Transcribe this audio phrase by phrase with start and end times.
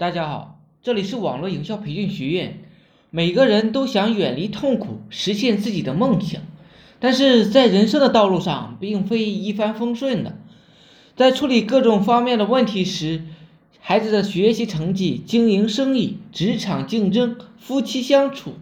[0.00, 2.62] 大家好，这里是网络营销培训学院。
[3.10, 6.40] 每个人都想远离痛苦，实现自己的梦想，
[6.98, 10.38] 但是在人生的道路上，并非一帆风顺的。
[11.16, 13.24] 在处理各种方面的问题时，
[13.78, 18.54] 孩子的学习成绩、经营生意、职场竞争、夫妻相处、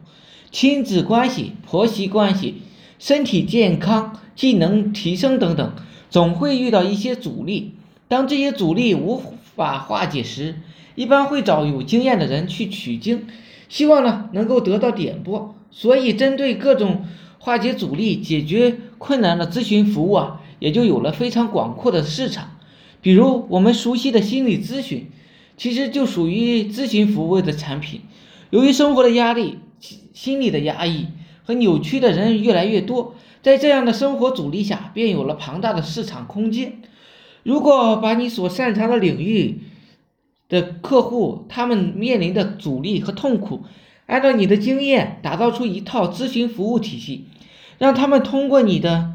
[0.50, 2.62] 亲子关系、婆媳关系、
[2.98, 5.72] 身体健康、技能提升等等，
[6.10, 7.74] 总会遇到一些阻力。
[8.08, 9.14] 当这些阻力无
[9.58, 10.54] 法化解时，
[10.94, 13.26] 一般会找有经验的人去取经，
[13.68, 15.56] 希望呢能够得到点拨。
[15.72, 17.04] 所以，针对各种
[17.40, 22.56] 化解阻力、解决困难的咨询服务啊，也就有了非常广阔的市场。
[23.02, 25.10] 比如我们熟悉的心理咨询，
[25.56, 28.02] 其实就属于咨询服务的产品。
[28.50, 29.58] 由于生活的压力、
[30.12, 31.08] 心理的压抑
[31.42, 36.80] 和扭曲的人越来越多，在这样的生活阻力下，便有了庞大的市场空间。
[37.44, 39.60] 如果把你所擅长的领域
[40.48, 43.64] 的客户他们面临的阻力和痛苦，
[44.06, 47.26] 按照你的经验打造出一套咨询服务体系，
[47.78, 49.12] 让他们通过你的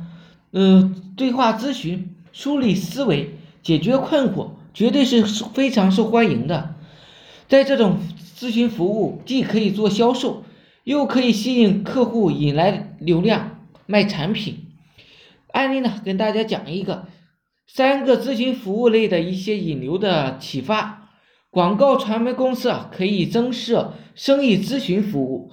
[0.52, 6.76] 呃对话咨询梳理思维、解决困惑，绝对是非常受欢迎的。
[7.48, 7.98] 在这种
[8.38, 10.44] 咨询服务，既可以做销售，
[10.84, 14.68] 又可以吸引客户、引来流量、卖产品。
[15.52, 17.06] 案例呢，跟大家讲一个。
[17.68, 21.10] 三个咨询服务类的一些引流的启发，
[21.50, 25.52] 广告传媒公司啊可以增设生意咨询服务，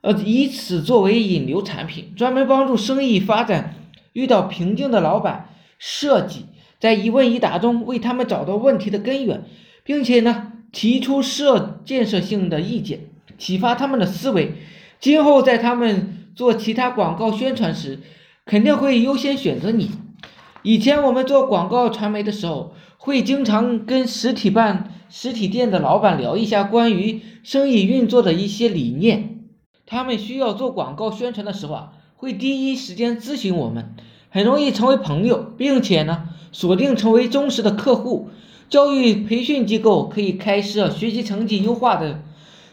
[0.00, 3.74] 呃，以此作为引流产品，专门帮助生意发展
[4.12, 6.46] 遇到瓶颈的老板，设计
[6.80, 9.44] 在一问一答中为他们找到问题的根源，
[9.84, 13.00] 并且呢提出设建设性的意见，
[13.38, 14.54] 启发他们的思维，
[14.98, 18.00] 今后在他们做其他广告宣传时，
[18.44, 19.90] 肯定会优先选择你。
[20.62, 29.46] 以前我们做广告传媒的时候，会经常跟实体办实体店的老板聊一下关于生意运作的一些理念。
[29.86, 33.94] 他们需要做广告宣传的时候啊，会第一时间咨询我们，
[34.28, 38.28] 很容易成为朋友，并且呢，锁定成为忠实的客户。
[38.68, 42.20] 教育培训机构可以开设学习成绩优化的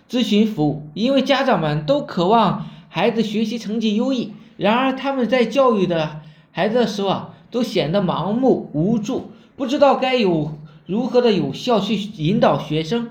[0.09, 6.19] 咨询服务，因为家长们都渴望孩子学习成绩优异，然而他们在教育的
[6.51, 7.33] 孩子的时候啊。
[7.49, 13.09] 都显得盲目无助，不知道该有如何的有效去引导学生，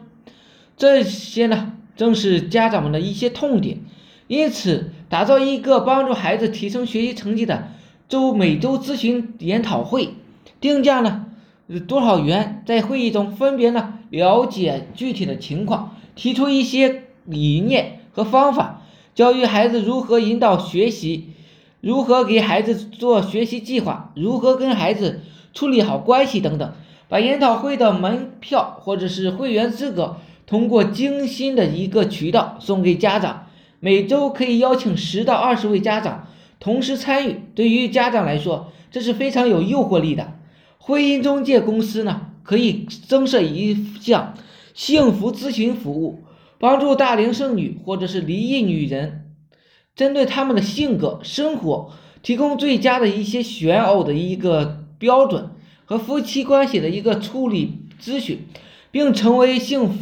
[0.77, 3.81] 这些呢正是家长们的一些痛点。
[4.29, 7.69] 因此，打造一个帮助孩子提升学习成绩的
[8.09, 10.15] 周每周咨询研讨会，
[10.61, 11.27] 定价呢
[11.87, 12.63] 多少元？
[12.67, 18.83] 在会议中分别呢了解具体的情况，提出一些理念和方法，
[19.15, 21.29] 教育孩子如何引导学习。
[21.87, 24.13] 如何给孩子做学习计划？
[24.17, 25.21] 如何跟孩子
[25.55, 26.73] 处理好关系等等？
[27.09, 33.47] 把研讨会的门票或者是会员资格通过精心的一个渠道送给家长，
[33.79, 36.27] 每周可以邀请十到二十位家长
[36.59, 37.43] 同时参与。
[37.55, 40.33] 对于家长来说，这是非常有诱惑力的。
[40.79, 44.35] 婚姻中介公司呢，可以增设一项
[44.75, 46.25] 幸福咨询服务，
[46.59, 49.23] 帮助大龄剩女或者是离异女人。
[49.97, 51.91] 针对他们的性格、生活，
[52.23, 55.51] 提供最佳的一些选偶的一个标准
[55.87, 58.47] 和夫妻关系的一个处理咨询，
[58.91, 59.97] 并成为幸福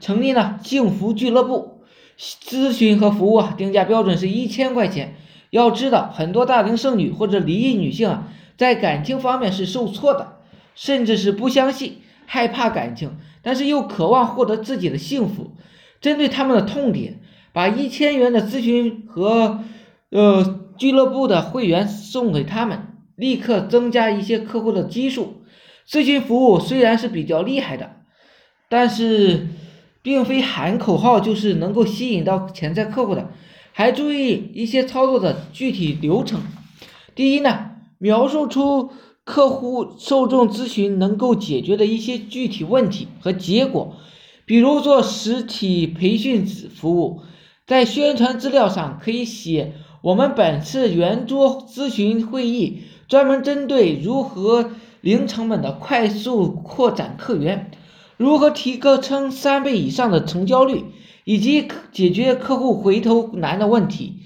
[0.00, 1.80] 成立了幸福俱乐部
[2.18, 5.14] 咨询和服务啊，定价标准是一千块钱。
[5.50, 10.38] 要知道，很多大龄剩女或者离异女性啊，在感情方面是受挫的，
[10.74, 15.52] 甚至是不相信、害怕感情，但是又渴望获得自己的幸福。
[16.00, 17.20] 针对他们的痛点。
[17.56, 19.60] 把一千元的咨询和
[20.10, 25.36] 呃俱乐部的会员送给他们，立刻增加一些客户的基数。
[25.88, 27.92] 咨询服务虽然是比较厉害的，
[28.68, 29.46] 但是
[30.02, 33.30] 并非喊口号就是能够吸引到潜在客户的，
[33.72, 36.42] 还注意一些操作的具体流程。
[37.14, 38.90] 第一呢，描述出
[39.24, 43.96] 客户受众咨询能够解决的一些具体问题和结果，
[44.44, 47.22] 比如做实体培训服务。
[47.66, 54.70] 在宣传资料上可以写，我们本次圆桌咨询会议专门针对如何
[55.00, 57.72] 零成本的快速扩展客源，
[58.16, 60.84] 如何提高成三倍以上的成交率，
[61.24, 64.20] 以及解决客户回头难的问题，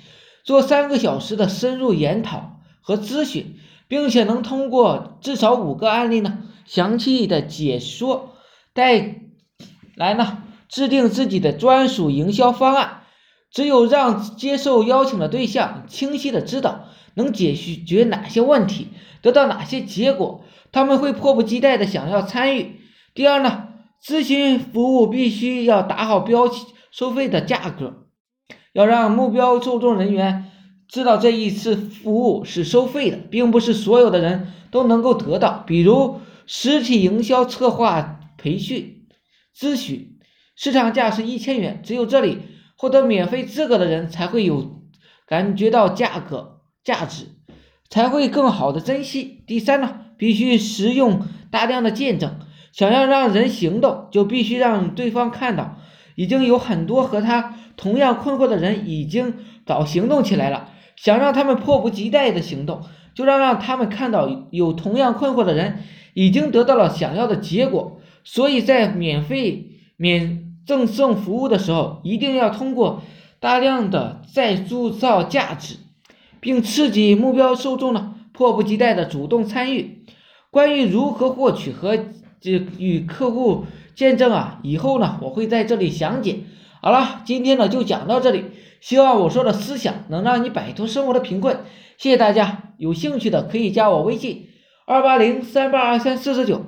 [0.45, 3.57] 做三个小时的深入研讨和咨询，
[3.89, 8.35] 并且能通过至少五个案例呢，详细的解说，
[8.75, 9.23] 带
[9.97, 12.99] 来呢制定自己的专属营销方案。
[13.51, 18.89] 只有让接受邀请的对象清晰的知道能解决哪些问题，
[19.23, 22.81] 得到哪些结果，他们会迫不及待的想要参与。
[23.13, 23.69] 第二呢，
[24.03, 26.45] 咨询服务必须要打好标
[26.93, 28.07] 收费的价格，
[28.73, 30.51] 要让目标受众人员
[30.89, 35.65] 知道这一次服务是收费的，并不是所有的人都能够得到。
[35.67, 39.07] 比如实体营销策划培训
[39.57, 40.19] 咨询，
[40.55, 42.39] 市场价是一千元，只有这里
[42.81, 44.81] 获得免费资格的人才会有
[45.27, 47.27] 感觉到价格价值，
[47.91, 49.45] 才会更好的珍惜。
[49.47, 52.39] 第三呢，必须使用大量的见证。
[52.73, 55.77] 想要让人行动，就必须让对方看到，
[56.15, 59.35] 已经有很多和他同样困惑的人已经
[59.67, 60.71] 早行动起来了。
[60.97, 62.81] 想让他们迫不及待的行动，
[63.15, 65.81] 就让让他们看到有同样困惑的人
[66.15, 68.01] 已经得到了想要的结果。
[68.25, 69.67] 所以在免费
[69.99, 73.03] 免赠送服务的时候，一定要通过
[73.41, 75.75] 大量的再铸造价值，
[76.39, 80.05] 并刺激目标受众呢迫不及待的主动参与。
[80.53, 81.99] 关于如何获取和
[82.41, 83.65] 这与客户
[83.97, 86.37] 见证啊，以后呢我会在这里详解。
[86.81, 88.45] 好了，今天呢就讲到这里，
[88.81, 91.65] 希望我说的思想能让你摆脱生活的贫困。
[91.99, 94.47] 谢谢大家，有兴趣的可以加我微信
[94.87, 96.65] 二八零三八二三四四九。